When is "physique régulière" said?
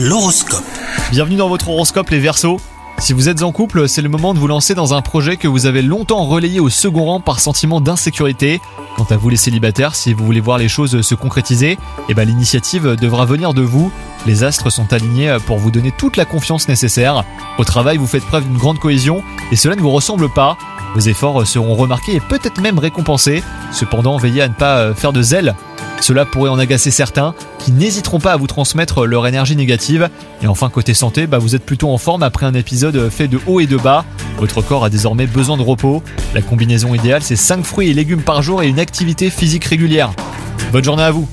39.30-40.12